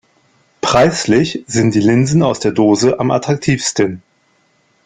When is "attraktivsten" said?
3.11-4.01